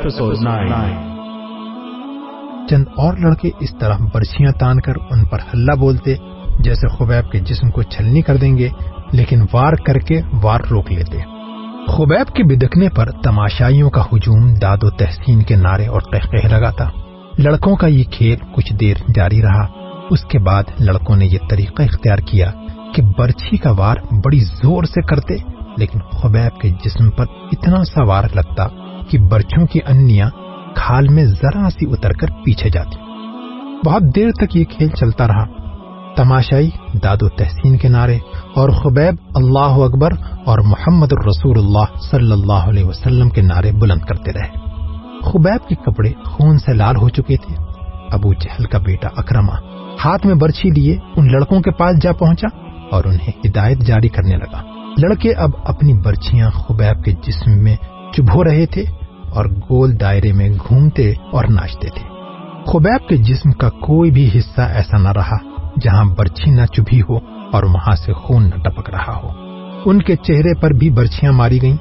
[0.00, 0.90] Episode 9.
[2.68, 6.14] چند اور لڑکے اس طرح برچیاں تان کر ان پر ہلہ بولتے
[6.58, 8.68] جیسے خبیب کے جسم کو چھلنی کر دیں گے،
[9.12, 11.18] لیکن وار کر کے وار روک لیتے۔
[11.88, 16.84] خبیب کے بدکنے پر تماشائیوں کا ہجوم داد و تحسین کے نعرے اور قہقہ لگاتا۔
[17.38, 19.66] لڑکوں کا یہ کھیل کچھ دیر جاری رہا۔
[20.10, 22.50] اس کے بعد لڑکوں نے یہ طریقہ اختیار کیا
[22.94, 25.36] کہ برچھی کا وار بڑی زور سے کرتے،
[25.76, 28.66] لیکن خبیب کے جسم پر اتنا سا وار لگتا
[29.10, 30.30] کہ برچھوں کی انیاں
[30.74, 32.96] کھال میں ذرا سی اتر کر پیچھے جاتی۔
[33.86, 35.44] بہت دیر تک یہ کھیل چلتا رہا۔
[36.16, 36.70] تماشائی
[37.02, 38.18] داد و تحسین کے نعرے
[38.54, 40.12] اور خبیب اللہ اکبر
[40.46, 44.48] اور محمد الرسول اللہ صلی اللہ علیہ وسلم کے نعرے بلند کرتے رہے۔
[45.22, 47.54] خبیب کے کپڑے خون سے لال ہو چکے تھے۔
[48.10, 49.54] ابو جہل کا بیٹا اکرما
[50.04, 52.48] ہاتھ میں برچھی لیے ان لڑکوں کے پاس جا پہنچا
[52.90, 54.62] اور انہیں ہدایت جاری کرنے لگا۔
[54.98, 57.76] لڑکے اب اپنی برچیاں خبیب کے جسم میں
[58.16, 58.84] چبھو رہے تھے۔
[59.30, 62.08] اور گول دائرے میں گھومتے اور ناچتے تھے۔
[62.66, 65.36] خبیب کے جسم کا کوئی بھی حصہ ایسا نہ رہا
[65.80, 67.16] جہاں برچھی نہ چبھی ہو
[67.52, 69.28] اور وہاں سے خون نہ ٹپک رہا ہو۔
[69.84, 71.76] ان کے چہرے پر بھی برچیاں ماری گئیں۔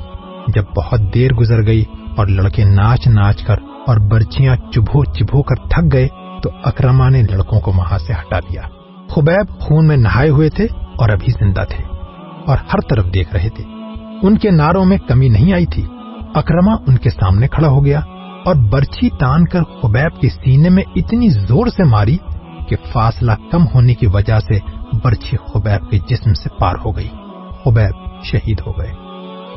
[0.47, 1.83] جب بہت دیر گزر گئی
[2.17, 3.55] اور لڑکے ناچ ناچ کر
[3.87, 6.07] اور برچیاں چبھو چبھو کر تھک گئے
[6.43, 8.61] تو اکرما نے لڑکوں کو وہاں سے ہٹا دیا
[9.09, 11.83] خبیب خون میں نہائے ہوئے تھے اور ابھی زندہ تھے
[12.45, 13.63] اور ہر طرف دیکھ رہے تھے۔
[14.23, 15.85] ان کے ناروں میں کمی نہیں آئی تھی۔
[16.35, 17.99] اکرما ان کے سامنے کھڑا ہو گیا
[18.45, 22.17] اور برچھی تان کر خبیب کے سینے میں اتنی زور سے ماری
[22.67, 24.59] کہ فاصلہ کم ہونے کی وجہ سے
[25.03, 27.07] برچھی خبیب کے جسم سے پار ہو گئی۔
[27.63, 28.91] خبیب شہید ہو گئے۔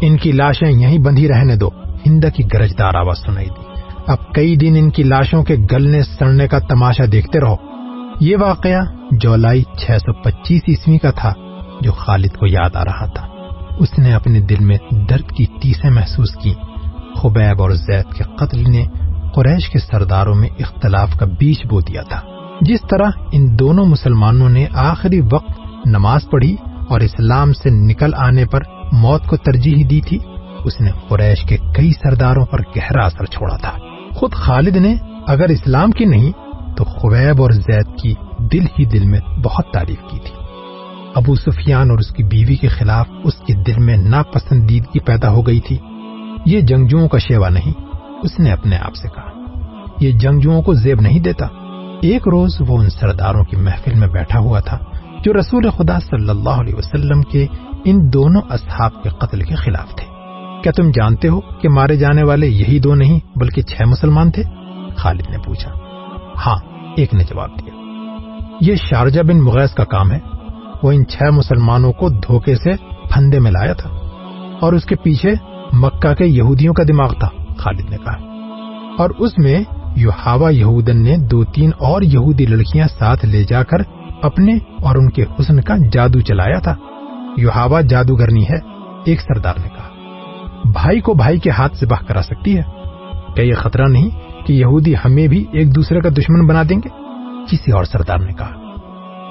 [0.00, 1.68] ان کی لاشیں یہیں بندھی رہنے دو۔
[2.06, 6.48] ہند کی گرجدار آواز سنائی دی۔ اب کئی دن ان کی لاشوں کے گلنے سڑنے
[6.48, 7.56] کا تماشا دیکھتے رہو۔
[8.20, 11.32] یہ واقعہ جولائی چھ سو پچیس عیسوی کا تھا
[11.80, 13.31] جو خالد کو یاد آ رہا تھا۔
[13.82, 16.54] اس نے اپنے دل میں درد کی ٹیسیں محسوس کی۔
[17.16, 18.84] خبیب اور زید کے قتل نے
[19.34, 22.20] قریش کے سرداروں میں اختلاف کا بیچ بو دیا تھا۔
[22.60, 26.56] جس طرح ان دونوں مسلمانوں نے آخری وقت نماز پڑھی
[26.88, 28.60] اور اسلام سے نکل آنے پر
[28.92, 30.18] موت کو ترجیح دی تھی،
[30.64, 33.72] اس نے قریش کے کئی سرداروں پر گہرا اثر چھوڑا تھا۔
[34.14, 34.94] خود خالد نے
[35.26, 36.32] اگر اسلام کی نہیں،
[36.76, 40.41] تو خبیب اور زید کی دل ہی دل میں بہت تعریف کی تھی۔
[41.14, 45.46] ابو سفیان اور اس کی بیوی کے خلاف اس کے دل میں ناپسندیدگی پیدا ہو
[45.46, 45.78] گئی تھی۔
[46.46, 47.72] یہ جنگجوؤں کا شیوا نہیں،
[48.22, 49.30] اس نے اپنے آپ سے کہا۔
[50.00, 51.46] یہ جنگجوؤں کو زیب نہیں دیتا۔
[52.02, 54.78] ایک روز وہ ان سرداروں کی محفل میں بیٹھا ہوا تھا،
[55.24, 57.46] جو رسول خدا صلی اللہ علیہ وسلم کے
[57.84, 60.06] ان دونوں اصحاب کے قتل کے خلاف تھے۔
[60.62, 64.42] کیا تم جانتے ہو کہ مارے جانے والے یہی دو نہیں، بلکہ چھ مسلمان تھے؟
[64.96, 65.70] خالد نے پوچھا۔
[66.46, 66.56] ہاں
[66.96, 67.74] ایک نے جواب دیا۔
[68.60, 70.18] یہ شارجہ بن مغیث کا کام ہے۔
[70.82, 72.72] وہ ان چھ مسلمانوں کو دھوکے سے
[73.14, 73.90] پھندے میں لایا تھا
[74.60, 75.34] اور اس کے پیچھے
[75.72, 77.28] مکہ کے یہودیوں کا دماغ تھا،
[77.58, 78.16] خالد نے کہا۔
[78.98, 79.64] اور اس میں
[79.96, 83.76] یوہاوا یہودن نے دو تین اور یہودی لڑکیاں ساتھ لے جا کر
[84.22, 86.74] اپنے اور ان کے حسن کا جادو چلایا تھا۔
[87.36, 88.56] یوہاوا جادوگرنی ہے،
[89.04, 89.88] ایک سردار نے کہا۔
[90.64, 92.62] بھائی کو بھائی کے ہاتھ سے بہ کرا سکتی ہے۔
[93.34, 94.08] کیا یہ خطرہ نہیں
[94.46, 96.88] کہ یہودی ہمیں بھی ایک دوسرے کا دشمن بنا دیں گے؟
[97.50, 98.50] کسی اور سردار نے کہا۔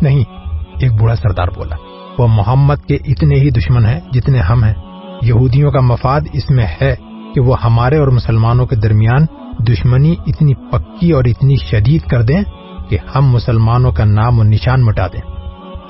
[0.02, 0.41] نہیں
[0.82, 1.76] ایک بوڑھا سردار بولا،
[2.18, 4.74] وہ محمد کے اتنے ہی دشمن ہیں جتنے ہم ہیں۔
[5.22, 6.96] یہودیوں کا مفاد اس میں ہے
[7.36, 9.26] کہ وہ ہمارے اور مسلمانوں کے درمیان
[9.60, 12.42] دشمنی اتنی پکی اور اتنی شدید کر دیں
[12.90, 15.22] کہ ہم مسلمانوں کا نام و نشان مٹا دیں۔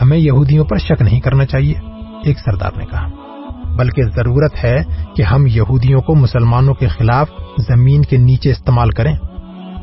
[0.01, 1.73] ہمیں یہودیوں پر شک نہیں کرنا چاہیے،
[2.23, 3.07] ایک سردار نے کہا۔
[3.75, 4.83] بلکہ ضرورت ہے
[5.15, 7.29] کہ ہم یہودیوں کو مسلمانوں کے خلاف
[7.67, 9.15] زمین کے نیچے استعمال کریں۔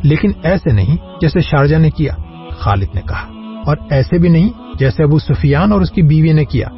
[0.03, 2.13] لیکن ایسے نہیں جیسے شارجہ نے کیا،
[2.59, 3.38] خالد نے کہا۔
[3.69, 4.49] اور ایسے بھی نہیں
[4.79, 6.69] جیسے ابو سفیان اور اس کی بیوی نے کیا۔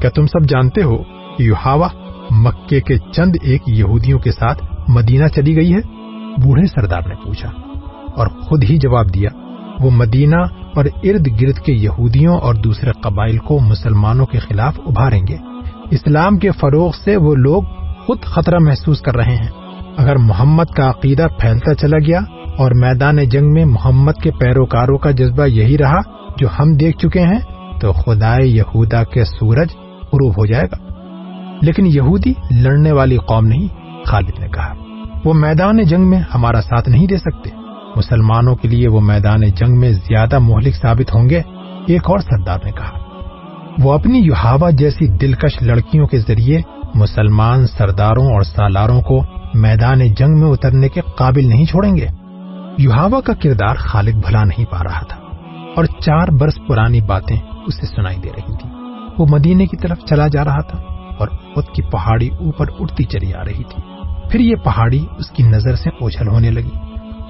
[0.00, 0.96] کیا تم سب جانتے ہو
[1.36, 1.88] کہ یوہاوا
[2.30, 5.80] مکے کے چند ایک یہودیوں کے ساتھ مدینہ چلی گئی ہے؟
[6.42, 7.48] بوڑھے سردار نے پوچھا
[8.16, 9.28] اور خود ہی جواب دیا،
[9.80, 10.36] وہ مدینہ
[10.74, 15.36] اور ارد گرد کے یہودیوں اور دوسرے قبائل کو مسلمانوں کے خلاف ابھاریں گے۔
[15.90, 17.62] اسلام کے فروغ سے وہ لوگ
[18.06, 19.48] خود خطرہ محسوس کر رہے ہیں۔
[19.96, 22.20] اگر محمد کا عقیدہ پھیلتا چلا گیا
[22.58, 26.00] اور میدان جنگ میں محمد کے پیروکاروں کا جذبہ یہی رہا
[26.38, 27.38] جو ہم دیکھ چکے ہیں،
[27.80, 29.68] تو خدائے یہودا کے سورج
[30.12, 30.88] غروب ہو جائے گا۔
[31.62, 33.68] لیکن یہودی لڑنے والی قوم نہیں،
[34.06, 34.74] خالد نے کہا،
[35.24, 37.50] وہ میدان جنگ میں ہمارا ساتھ نہیں دے سکتے۔
[37.96, 41.42] مسلمانوں کے لیے وہ میدان جنگ میں زیادہ مہلک ثابت ہوں گے،
[41.86, 42.98] ایک اور سردار نے کہا۔
[43.78, 46.60] وہ اپنی یوہاوا جیسی دلکش لڑکیوں کے ذریعے
[46.94, 49.22] مسلمان سرداروں اور سالاروں کو
[49.54, 52.06] میدان جنگ میں اترنے کے قابل نہیں چھوڑیں گے۔
[52.78, 55.17] یوہاوا کا کردار خالد بھلا نہیں پا رہا تھا۔
[55.78, 57.36] اور چار برس پرانی باتیں
[57.66, 58.68] اسے سنائی دے رہی تھی
[59.18, 60.78] وہ مدینے کی طرف چلا جا رہا تھا
[61.18, 63.82] اور خود کی پہاڑی اوپر اٹھتی چلی آ رہی تھی۔
[64.30, 66.70] پھر یہ پہاڑی اس کی نظر سے اوجھل ہونے لگی۔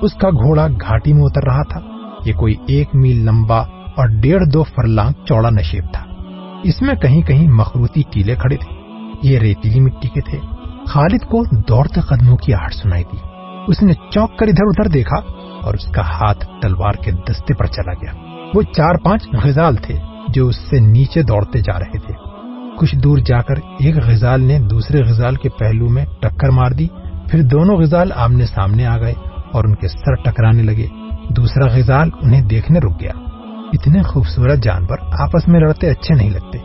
[0.02, 1.80] اس کا گھوڑا گھاٹی میں اتر رہا تھا۔
[2.24, 3.58] یہ کوئی ایک میل لمبا
[3.96, 6.04] اور ڈیڑھ دو فرلانگ چوڑا نشیب تھا۔
[6.62, 8.74] اس میں کہیں کہیں مخروتی ٹیلے کھڑے تھے۔
[9.22, 10.38] یہ ریتیلی مٹی کے تھے۔
[10.86, 13.16] خالد کو دوڑتے قدموں کی آہٹ سنائی دی۔
[13.66, 15.16] اس نے چوک کر ادھر ادھر دیکھا
[15.62, 19.94] اور اس کا ہاتھ تلوار کے دستے پر چلا گیا۔ وہ چار پانچ غزال تھے
[20.28, 22.14] جو اس سے نیچے دوڑتے جا رہے تھے۔
[22.78, 26.88] کچھ دور جا کر ایک غزال نے دوسرے غزال کے پہلو میں ٹکر مار دی،
[27.30, 29.14] پھر دونوں غزال آمنے سامنے آ گئے
[29.52, 30.86] اور ان کے سر ٹکرانے لگے۔
[31.36, 33.12] دوسرا غزال انہیں دیکھنے رک گیا۔
[33.72, 36.58] اتنے خوبصورت جانور آپس میں لڑتے اچھے نہیں لگتے۔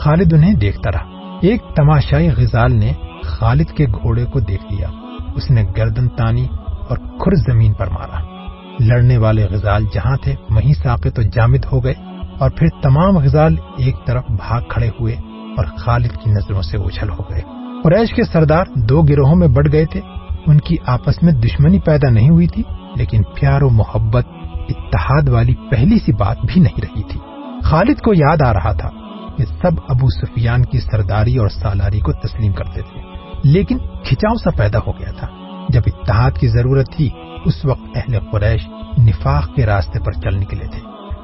[0.00, 2.92] خالد انہیں دیکھتا رہا۔ ایک تماشائی غزال نے
[3.24, 4.88] خالد کے گھوڑے کو دیکھ لیا۔
[5.34, 6.46] اس نے گردن تانی
[6.88, 8.29] اور کھر زمین پر مارا۔
[8.80, 11.94] لڑنے والے غزال جہاں تھے، وہیں ساقے تو جامد ہو گئے
[12.38, 15.14] اور پھر تمام غزال ایک طرف بھاگ کھڑے ہوئے
[15.56, 17.40] اور خالد کی نظروں سے اچھل ہو گئے۔
[17.84, 20.00] قریش کے سردار دو گروہوں میں بڑھ گئے تھے۔
[20.46, 22.62] ان کی آپس میں دشمنی پیدا نہیں ہوئی تھی،
[22.96, 24.26] لیکن پیار و محبت،
[24.68, 27.20] اتحاد والی پہلی سی بات بھی نہیں رہی تھی۔
[27.64, 28.90] خالد کو یاد آ رہا تھا
[29.36, 33.00] کہ سب ابو سفیان کی سرداری اور سالاری کو تسلیم کرتے تھے،
[33.44, 35.26] لیکن کھچاؤ سا پیدا ہو گیا تھا۔
[35.68, 37.10] جب اتحاد کی ضرورت تھی
[37.44, 40.80] اس وقت اہل قریش نفاق کے راستے پر چل نکلے تھے۔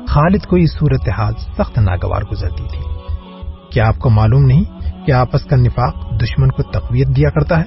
[0.09, 2.83] خالد کو یہ صورتحال سخت ناگوار گزرتی تھی۔
[3.73, 4.65] کیا آپ کو معلوم نہیں
[5.07, 7.65] کہ آپس کا نفاق دشمن کو تقویت دیا کرتا ہے؟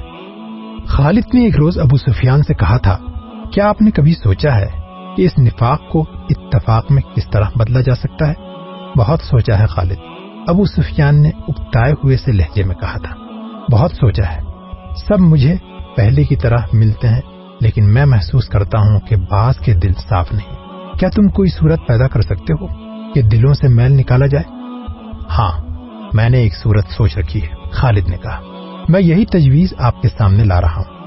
[0.88, 2.98] خالد نے ایک روز ابو سفیان سے کہا تھا،
[3.52, 4.68] کیا آپ نے کبھی سوچا ہے
[5.16, 8.34] کہ اس نفاق کو اتفاق میں کس طرح بدلا جا سکتا ہے؟
[8.98, 9.98] بہت سوچا ہے خالد۔
[10.48, 13.16] ابو سفیان نے اکتائے ہوئے سے لہجے میں کہا تھا،
[13.72, 14.42] بہت سوچا ہے۔
[15.08, 15.56] سب مجھے
[15.96, 17.22] پہلے کی طرح ملتے ہیں۔
[17.62, 20.56] لیکن میں محسوس کرتا ہوں کہ بعض کے دل صاف نہیں۔
[21.00, 22.68] کیا تم کوئی صورت پیدا کر سکتے ہو
[23.14, 24.44] کہ دلوں سے میل نکالا جائے؟
[25.38, 25.52] ہاں
[26.14, 28.40] میں نے ایک صورت سوچ رکھی ہے، خالد نے کہا۔
[28.90, 31.00] میں یہی تجویز آپ کے سامنے لا رہا ہوں۔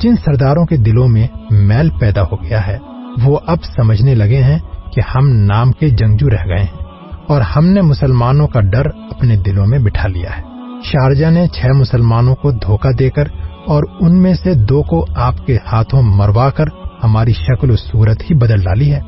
[0.00, 2.78] جن سرداروں کے دلوں میں میل پیدا ہو گیا ہے،
[3.24, 4.58] وہ اب سمجھنے لگے ہیں
[4.92, 6.84] کہ ہم نام کے جنگجو رہ گئے ہیں
[7.28, 10.42] اور ہم نے مسلمانوں کا ڈر اپنے دلوں میں بٹھا لیا ہے۔
[10.84, 13.24] شارجہ نے چھ مسلمانوں کو دھوکہ دے کر
[13.66, 16.64] اور ان میں سے دو کو آپ کے ہاتھوں مروا کر
[17.04, 19.00] ہماری شکل و صورت ہی بدل ڈالی ہے۔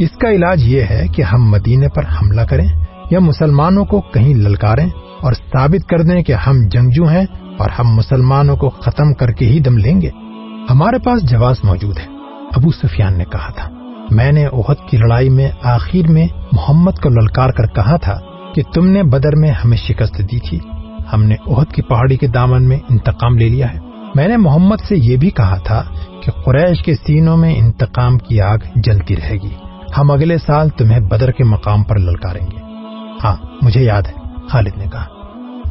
[0.00, 2.66] اس کا علاج یہ ہے کہ ہم مدینے پر حملہ کریں
[3.10, 4.88] یا مسلمانوں کو کہیں للکاریں
[5.20, 7.26] اور ثابت کر دیں کہ ہم جنگجو ہیں
[7.58, 10.10] اور ہم مسلمانوں کو ختم کر کے ہی دم لیں گے۔
[10.70, 12.06] ہمارے پاس جواز موجود ہے۔
[12.56, 13.70] ابو سفیان نے کہا تھا،
[14.10, 18.18] میں نے عہد کی لڑائی میں آخر میں محمد کو للکار کر کہا تھا
[18.54, 20.58] کہ تم نے بدر میں ہمیں شکست دی تھی۔
[21.12, 23.78] ہم نے عہد کی پہاڑی کے دامن میں انتقام لے لیا ہے۔
[24.14, 25.82] میں نے محمد سے یہ بھی کہا تھا
[26.22, 29.54] کہ قریش کے سینوں میں انتقام کی آگ جلتی رہے گی۔
[29.98, 32.56] ہم اگلے سال تمہیں بدر کے مقام پر للکاریں گے۔
[33.24, 34.12] ہاں مجھے یاد ہے،
[34.48, 35.04] خالد نے کہا۔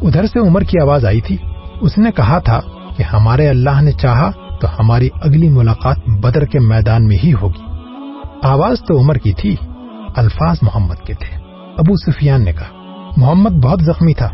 [0.01, 1.37] ادھر سے عمر کی آواز آئی تھی۔
[1.81, 2.59] اس نے کہا تھا
[2.97, 7.63] کہ ہمارے اللہ نے چاہا تو ہماری اگلی ملاقات بدر کے میدان میں ہی ہوگی۔
[8.43, 9.55] آواز تو عمر کی تھی،
[10.15, 11.37] الفاظ محمد کے تھے۔
[11.77, 14.29] ابو سفیان نے کہا، محمد بہت زخمی تھا،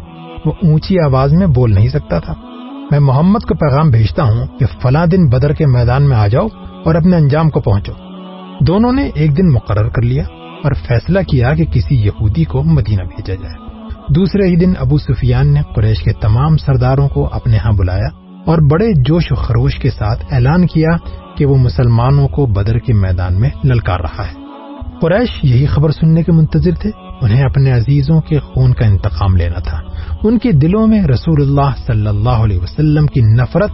[0.45, 2.33] وہ اونچی آواز میں بول نہیں سکتا تھا۔
[2.91, 6.47] میں محمد کو پیغام بھیجتا ہوں کہ فلاں دن بدر کے میدان میں آ جاؤ
[6.85, 7.93] اور اپنے انجام کو پہنچو۔
[8.59, 10.23] دونوں نے ایک دن مقرر کر لیا
[10.63, 13.65] اور فیصلہ کیا کہ کسی یہودی کو مدینہ بھیجا جائے۔
[14.09, 18.07] دوسرے ہی دن ابو سفیان نے قریش کے تمام سرداروں کو اپنے ہاں بلایا
[18.45, 20.89] اور بڑے جوش و خروش کے ساتھ اعلان کیا
[21.37, 24.33] کہ وہ مسلمانوں کو بدر کے میدان میں للکار رہا ہے۔
[25.01, 26.89] قریش یہی خبر سننے کے منتظر تھے۔
[27.21, 29.79] انہیں اپنے عزیزوں کے خون کا انتقام لینا تھا۔
[30.25, 33.71] ان کے دلوں میں رسول اللہ صلی اللہ علیہ وسلم کی نفرت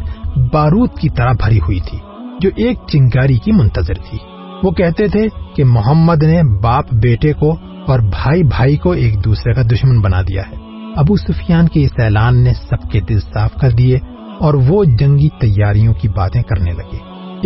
[0.54, 1.98] بارود کی طرح بھری ہوئی تھی،
[2.42, 4.18] جو ایک چنگاری کی منتظر تھی۔
[4.64, 7.56] وہ کہتے تھے کہ محمد نے باپ بیٹے کو
[7.88, 10.56] اور بھائی بھائی کو ایک دوسرے کا دشمن بنا دیا ہے۔
[10.96, 13.98] ابو سفیان کے اس اعلان نے سب کے دل صاف کر دیے
[14.40, 16.98] اور وہ جنگی تیاریوں کی باتیں کرنے لگے۔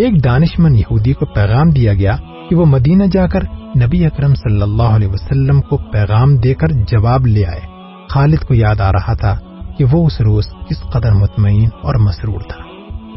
[0.02, 2.18] ایک دانشمن یہودی کو پیغام دیا گیا
[2.50, 3.44] کہ وہ مدینہ جا کر
[3.86, 7.75] نبی اکرم صلی اللہ علیہ وسلم کو پیغام دے کر جواب لے آئے۔
[8.16, 9.38] خالد کو یاد آ رہا تھا
[9.78, 12.64] کہ وہ اس روز کس قدر مطمئن اور مسرور تھا۔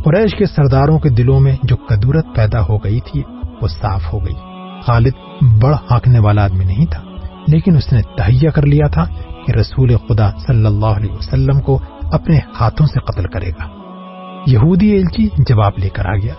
[0.04, 3.22] قریش کے سرداروں کے دلوں میں جو قدورت پیدا ہو گئی تھی،
[3.62, 4.34] وہ صاف ہو گئی۔
[4.84, 7.02] خالد بڑ ہانکنے والا آدمی نہیں تھا،
[7.48, 9.04] لیکن اس نے تہیا کر لیا تھا
[9.46, 11.78] کہ رسول خدا صلی اللہ علیہ وسلم کو
[12.12, 13.68] اپنے ہاتھوں سے قتل کرے گا۔
[14.46, 16.34] یہودی ایلچی جواب لے کر آ گیا۔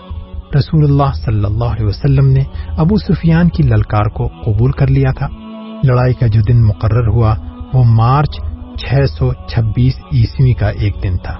[0.55, 2.43] رسول اللہ صلی اللہ علیہ وسلم نے
[2.77, 5.27] ابو سفیان کی للکار کو قبول کر لیا تھا۔
[5.83, 7.35] لڑائی کا جو دن مقرر ہوا،
[7.73, 8.39] وہ مارچ
[8.79, 11.35] چھ سو چھبیس عیسوی کا ایک دن تھا۔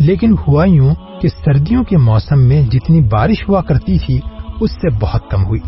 [0.00, 4.20] لیکن ہوا یوں کہ سردیوں کے موسم میں جتنی بارش ہوا کرتی تھی،
[4.60, 5.60] اس سے بہت کم ہوئی۔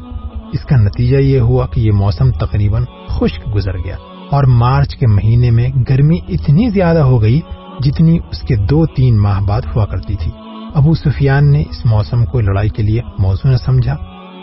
[0.53, 3.97] اس کا نتیجہ یہ ہوا کہ یہ موسم تقریباً خشک گزر گیا۔
[4.31, 7.41] اور مارچ کے مہینے میں گرمی اتنی زیادہ ہو گئی
[7.81, 10.33] جتنی اس کے دو تین ماہ بعد ہوا کرتی تھی۔
[10.75, 13.97] ابو سفیان نے اس موسم کو لڑائی کے لیے موضوع نہ سمجھا۔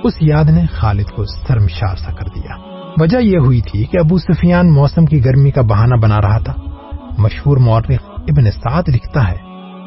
[0.04, 2.56] اس یاد نے خالد کو سرمشار سا کر دیا۔
[3.02, 6.54] وجہ یہ ہوئی تھی کہ ابو سفیان موسم کی گرمی کا بہانہ بنا رہا تھا۔
[7.17, 9.36] مشہور مورخ ابن سعد لکھتا ہے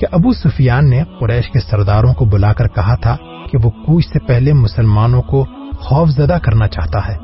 [0.00, 3.16] کہ ابو سفیان نے قریش کے سرداروں کو بلا کر کہا تھا
[3.50, 5.46] کہ وہ کوچ سے پہلے مسلمانوں کو
[5.78, 7.16] خوف زدہ کرنا چاہتا ہے۔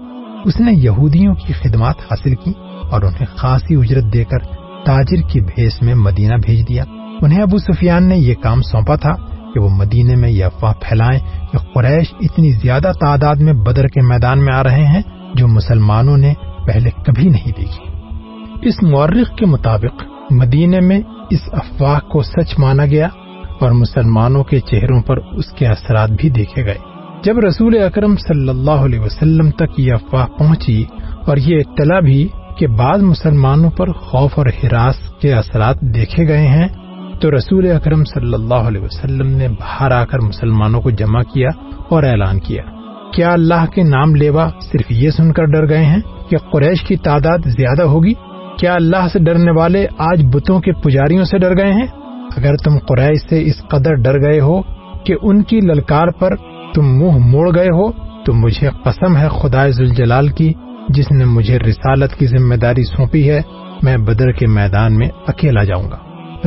[0.45, 2.53] اس نے یہودیوں کی خدمات حاصل کی
[2.91, 4.39] اور انہیں خاصی اجرت دے کر
[4.85, 6.85] تاجر کی بھیس میں مدینہ بھیج دیا۔
[7.23, 9.13] انہیں ابو سفیان نے یہ کام سونپا تھا
[9.55, 11.21] کہ وہ مدینے میں یہ افواہ پھیلائیں
[11.53, 15.03] کہ قریش اتنی زیادہ تعداد میں بدر کے میدان میں آ رہے ہیں
[15.35, 16.35] جو مسلمانوں نے
[16.67, 17.92] پہلے کبھی نہیں دیکھی
[18.63, 21.01] اس مورخ کے مطابق مدینے میں
[21.31, 23.09] اس افواہ کو سچ مانا گیا
[23.61, 26.75] اور مسلمانوں کے چہروں پر اس کے اثرات بھی دیکھے گئے۔
[27.25, 30.85] جب رسول اکرم صلی اللہ علیہ وسلم تک یہ افواہ پہنچی
[31.27, 32.29] اور یہ اطلاع بھی
[32.59, 36.69] کہ بعض مسلمانوں پر خوف اور ہراس کے اثرات دیکھے گئے ہیں،
[37.21, 41.49] تو رسول اکرم صلی اللہ علیہ وسلم نے باہر آ کر مسلمانوں کو جمع کیا
[41.89, 42.63] اور اعلان کیا۔
[43.13, 46.97] کیا اللہ کے نام لیوا صرف یہ سن کر ڈر گئے ہیں کہ قریش کی
[46.97, 48.15] تعداد زیادہ ہوگی؟
[48.63, 51.87] کیا اللہ سے ڈرنے والے آج بتوں کے پجاریوں سے ڈر گئے ہیں؟
[52.37, 54.63] اگر تم قریش سے اس قدر ڈر گئے ہو
[55.05, 56.37] کہ ان کی للکار پر
[56.75, 57.93] تم منہ موڑ گئے ہو،
[58.25, 60.53] تو مجھے قسم ہے خدا ذوالجلال کی،
[60.89, 63.41] جس نے مجھے رسالت کی ذمہ داری سونپی ہے،
[63.83, 65.97] میں بدر کے میدان میں اکیلا جاؤں گا۔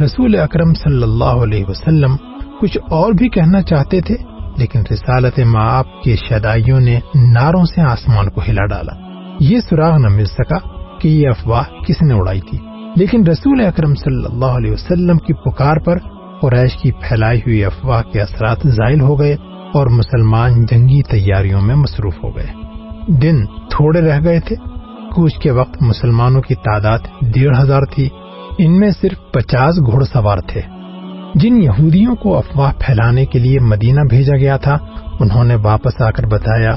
[0.06, 2.16] رسول اکرم صلی اللہ علیہ وسلم
[2.62, 4.16] کچھ اور بھی کہنا چاہتے تھے،
[4.58, 8.94] لیکن رسالت ماں آپ کے شدائیوں نے ناروں سے آسمان کو ہلا ڈالا۔
[9.40, 12.58] یہ سراغ نہ مل سکا۔ کہ یہ افواہ کس نے اڑائی تھی؟
[12.96, 15.98] لیکن رسول اکرم صلی اللہ علیہ وسلم کی پکار پر
[16.42, 19.34] قریش کی پھیلائی ہوئی افواہ کے اثرات زائل ہو گئے
[19.74, 22.46] اور مسلمان جنگی تیاریوں میں مصروف ہو گئے۔
[23.08, 24.56] دن تھوڑے رہ گئے تھے۔
[25.16, 28.10] کوچ کے وقت مسلمانوں کی تعداد ڈیڑھ ہزار تھی۔
[28.58, 30.62] ان میں صرف پچاس گھوڑ سوار تھے۔
[31.36, 34.78] جن یہودیوں کو افواہ پھیلانے کے لیے مدینہ بھیجا گیا تھا،
[35.20, 36.76] انہوں نے واپس آ کر بتایا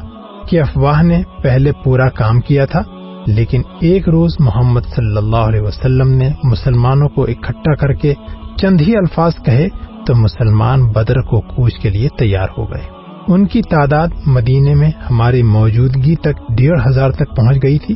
[0.49, 2.83] کہ افواہ نے پہلے پورا کام کیا تھا۔
[3.27, 8.15] لیکن ایک روز محمد صلی اللہ علیہ وسلم نے مسلمانوں کو اکٹھا کر کے
[8.57, 9.69] چند ہی الفاظ کہے
[10.07, 12.83] تو مسلمان بدر کو کوچ کے لیے تیار ہو گئے۔
[13.29, 17.95] ان کی تعداد مدینے میں ہماری موجودگی تک ڈیڑھ ہزار تک پہنچ گئی تھی۔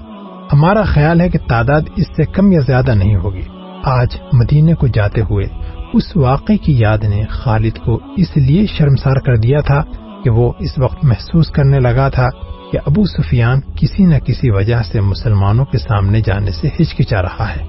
[0.52, 3.42] ہمارا خیال ہے کہ تعداد اس سے کم یا زیادہ نہیں ہوگی۔
[3.84, 5.46] آج مدینے کو جاتے ہوئے
[5.94, 9.82] اس واقعے کی یاد نے خالد کو اس لیے شرمسار کر دیا تھا
[10.24, 12.28] کہ وہ اس وقت محسوس کرنے لگا تھا
[12.72, 17.46] کہ ابو سفیان کسی نہ کسی وجہ سے مسلمانوں کے سامنے جانے سے ہچکچا رہا
[17.56, 17.66] ہے۔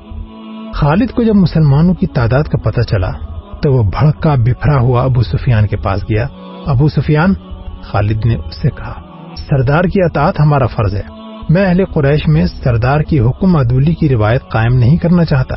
[0.74, 3.12] خالد کو جب مسلمانوں کی تعداد کا پتہ چلا
[3.62, 6.28] تو وہ بھڑکا بفرا ہوا ابو سفیان کے پاس گیا۔
[6.66, 7.34] ابو سفیان،
[7.82, 8.94] خالد نے اس سے کہا،
[9.38, 11.02] سردار کی اطاعت ہمارا فرض ہے۔
[11.50, 15.56] میں اہل قریش میں سردار کی حکم عدولی کی روایت قائم نہیں کرنا چاہتا،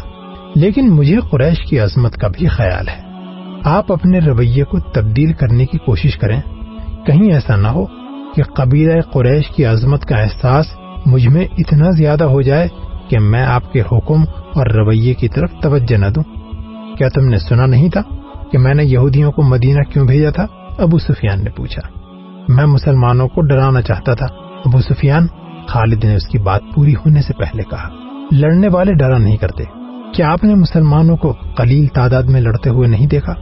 [0.55, 3.03] لیکن مجھے قریش کی عظمت کا بھی خیال ہے۔
[3.65, 6.41] آپ اپنے رویے کو تبدیل کرنے کی کوشش کریں،
[7.07, 7.87] کہیں ایسا نہ ہو
[8.37, 10.67] کہ قبیلہ قریش کی عظمت کا احساس
[11.07, 12.69] مجھ میں اتنا زیادہ ہو جائے
[13.09, 14.23] کہ میں آپ کے حکم
[14.55, 16.23] اور رویے کی طرف توجہ نہ دوں۔
[16.97, 18.01] کیا تم نے سنا نہیں تھا
[18.53, 20.47] کہ میں نے یہودیوں کو مدینہ کیوں بھیجا تھا؟
[20.79, 21.99] ابو سفیان نے پوچھا۔
[22.49, 24.27] میں مسلمانوں کو ڈرانا چاہتا تھا،
[24.65, 25.27] ابو سفیان،
[25.69, 27.89] خالد نے اس کی بات پوری ہونے سے پہلے کہا۔
[28.33, 29.65] لڑنے والے ڈرا نہیں کرتے۔
[30.15, 33.33] کیا آپ نے مسلمانوں کو قلیل تعداد میں لڑتے ہوئے نہیں دیکھا؟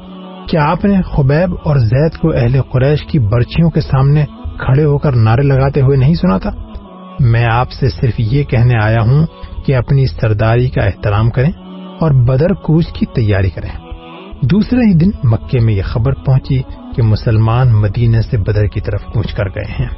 [0.48, 4.24] کیا آپ نے خبیب اور زید کو اہل قریش کی برچیوں کے سامنے
[4.58, 6.50] کھڑے ہو کر نعرے لگاتے ہوئے نہیں سنا تھا؟
[7.20, 9.26] میں آپ سے صرف یہ کہنے آیا ہوں
[9.66, 11.52] کہ اپنی سرداری کا احترام کریں
[12.00, 13.84] اور بدر کوچ کی تیاری کریں۔
[14.42, 16.62] دوسرے ہی دن مکے میں یہ خبر پہنچی
[16.96, 19.88] کہ مسلمان مدینہ سے بدر کی طرف کوچ کر گئے ہیں۔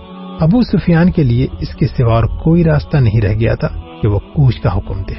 [0.40, 3.68] ابو سفیان کے لیے اس کے سوا کوئی راستہ نہیں رہ گیا تھا
[4.02, 5.14] کہ وہ کوچ کا حکم دے۔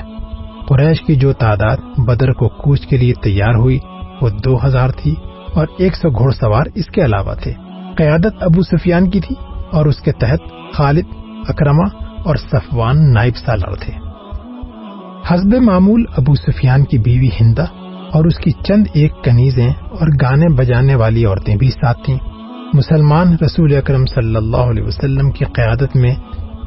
[0.69, 3.79] قریش کی جو تعداد بدر کو کوچ کے لیے تیار ہوئی
[4.21, 5.15] وہ دو ہزار تھی
[5.53, 7.53] اور ایک سو گھوڑ سوار اس کے علاوہ تھے۔
[7.97, 9.35] قیادت ابو سفیان کی تھی
[9.71, 10.39] اور اس کے تحت
[10.73, 11.05] خالد
[11.47, 11.83] اکرما
[12.25, 13.93] اور صفوان نائب سالار تھے۔
[15.31, 17.63] حسب معمول ابو سفیان کی بیوی ہندا
[18.13, 22.17] اور اس کی چند ایک کنیزیں اور گانے بجانے والی عورتیں بھی ساتھ تھیں۔
[22.73, 26.15] مسلمان رسول اکرم صلی اللہ علیہ وسلم کی قیادت میں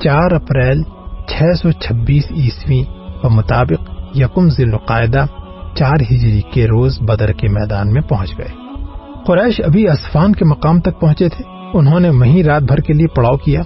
[0.01, 0.83] چار اپریل
[1.29, 2.85] چھ سو چھبیس عیسوی
[3.23, 5.27] و مطابق یکم ذیل القاعدہ
[5.75, 8.70] چار ہجری کے روز بدر کے میدان میں پہنچ گئے۔
[9.27, 13.07] قریش ابھی اسفان کے مقام تک پہنچے تھے۔ انہوں نے وہیں رات بھر کے لیے
[13.07, 13.61] پڑاؤ کیا۔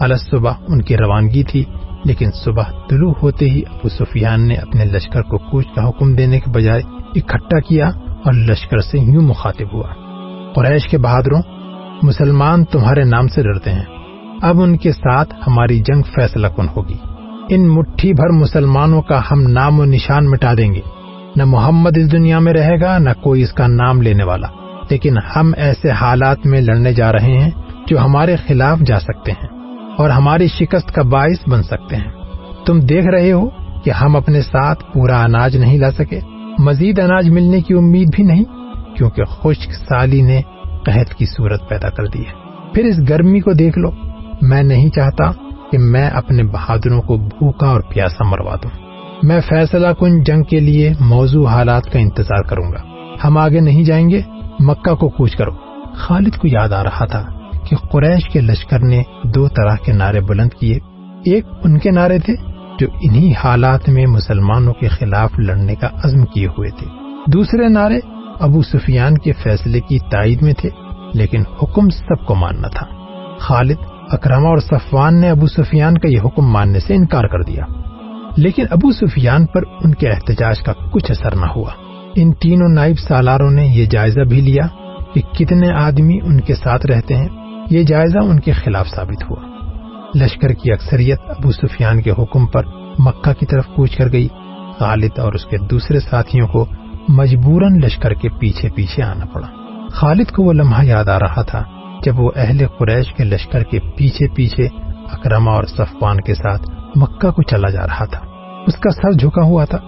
[0.00, 1.64] الگ صبح ان کی روانگی تھی،
[2.04, 6.40] لیکن صبح طلوع ہوتے ہی ابو سفیان نے اپنے لشکر کو کوچ کا حکم دینے
[6.40, 6.82] کے بجائے
[7.14, 7.88] اکٹھا کیا
[8.24, 9.88] اور لشکر سے یوں مخاطب ہوا۔
[10.54, 11.42] قریش کے بہادروں،
[12.02, 13.84] مسلمان تمہارے نام سے ڈرتے ہیں۔
[14.42, 16.96] اب ان کے ساتھ ہماری جنگ فیصلہ کن ہوگی۔
[17.48, 20.80] ان مٹھی بھر مسلمانوں کا ہم نام و نشان مٹا دیں گے۔
[21.36, 25.14] نہ محمد اس دنیا میں رہے گا، نہ کوئی اس کا نام لینے والا۔ لیکن
[25.36, 27.50] ہم ایسے حالات میں لڑنے جا رہے ہیں
[27.86, 29.48] جو ہمارے خلاف جا سکتے ہیں
[29.98, 32.10] اور ہماری شکست کا باعث بن سکتے ہیں۔
[32.66, 33.48] تم دیکھ رہے ہو
[33.84, 36.20] کہ ہم اپنے ساتھ پورا اناج نہیں لا سکے۔
[36.58, 38.44] مزید اناج ملنے کی امید بھی نہیں،
[38.96, 40.40] کیونکہ خشک سالی نے
[40.84, 42.32] قحط کی صورت پیدا کر دی ہے۔
[42.74, 43.90] پھر اس گرمی کو دیکھ لو۔
[44.42, 45.32] میں نہیں چاہتا
[45.72, 48.70] کہ میں اپنے بہادروں کو بھوکا اور پیاسا مروا دوں۔
[49.22, 52.78] میں فیصلہ کن جنگ کے لیے موضوع حالات کا انتظار کروں گا۔
[53.24, 54.20] ہم آگے نہیں جائیں گے۔
[54.60, 55.50] مکہ کو کوچ کرو۔
[55.94, 57.22] خالد کو یاد آ رہا تھا
[57.68, 60.78] کہ قریش کے لشکر نے دو طرح کے نعرے بلند کیے۔
[61.24, 62.34] ایک ان کے نعرے تھے
[62.80, 66.86] جو انہی حالات میں مسلمانوں کے خلاف لڑنے کا عزم کیے ہوئے تھے۔
[67.32, 67.98] دوسرے نعرے
[68.40, 70.70] ابو سفیان کے فیصلے کی تائید میں تھے،
[71.14, 72.86] لیکن حکم سب کو ماننا تھا۔
[73.38, 73.76] خالد
[74.10, 77.64] اکرما اور صفوان نے ابو سفیان کا یہ حکم ماننے سے انکار کر دیا۔
[78.36, 81.70] لیکن ابو سفیان پر ان کے احتجاج کا کچھ اثر نہ ہوا۔
[82.16, 84.66] ان تینوں نائب سالاروں نے یہ جائزہ بھی لیا
[85.14, 87.28] کہ کتنے آدمی ان کے ساتھ رہتے ہیں۔
[87.70, 89.42] یہ جائزہ ان کے خلاف ثابت ہوا۔
[90.14, 92.62] لشکر کی اکثریت ابو سفیان کے حکم پر
[92.98, 94.28] مکہ کی طرف کوچ کر گئی۔
[94.78, 96.66] خالد اور اس کے دوسرے ساتھیوں کو
[97.08, 99.48] مجبوراً لشکر کے پیچھے پیچھے آنا پڑا۔
[99.90, 101.62] خالد کو وہ لمحہ یاد آ رہا تھا
[102.04, 104.68] جب وہ اہل قریش کے لشکر کے پیچھے پیچھے
[105.12, 108.20] اکرما اور صفوان کے ساتھ مکہ کو چلا جا رہا تھا۔
[108.66, 109.78] اس کا سر جھکا ہوا تھا۔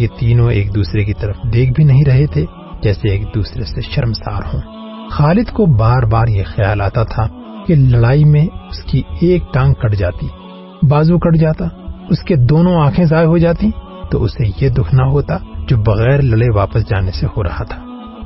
[0.00, 2.44] یہ تینوں ایک دوسرے کی طرف دیکھ بھی نہیں رہے تھے
[2.82, 4.60] جیسے ایک دوسرے سے شرمسار ہوں۔
[5.10, 7.26] خالد کو بار بار یہ خیال آتا تھا
[7.66, 10.28] کہ لڑائی میں اس کی ایک ٹانگ کٹ جاتی،
[10.88, 11.64] بازو کٹ جاتا،
[12.10, 13.70] اس کے دونوں آنکھیں ضائع ہو جاتی،
[14.10, 17.84] تو اسے یہ دکھ نہ ہوتا جو بغیر لڑے واپس جانے سے ہو رہا تھا۔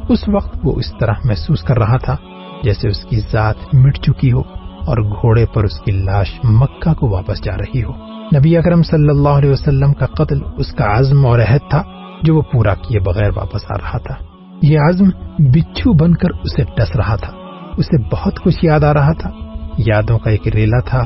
[0.08, 2.16] اس وقت وہ اس طرح محسوس کر رہا تھا
[2.62, 4.42] جیسے اس کی ذات مٹ چکی ہو۔
[4.86, 7.90] اور گھوڑے پر اس کی لاش مکہ کو واپس جا رہی ہو۔
[8.38, 11.82] نبی اکرم صلی اللہ علیہ وسلم کا قتل اس کا عزم اور عہد تھا
[12.22, 14.14] جو وہ پورا کیے بغیر واپس آ رہا تھا۔
[14.62, 17.32] یہ عزم بچھو بن کر اسے ڈس رہا تھا۔
[17.76, 19.30] اسے بہت کچھ یاد آ رہا تھا۔
[19.78, 21.04] یادوں کا ایک ریلا تھا